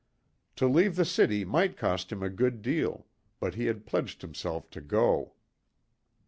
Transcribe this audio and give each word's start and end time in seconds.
To 0.55 0.65
leave 0.67 0.95
the 0.95 1.05
city 1.05 1.45
might 1.45 1.77
cost 1.77 2.11
him 2.11 2.23
a 2.23 2.29
good 2.31 2.63
deal, 2.63 3.05
but 3.39 3.53
he 3.53 3.67
had 3.67 3.85
pledged 3.85 4.23
himself 4.23 4.67
to 4.71 4.81
go. 4.81 5.33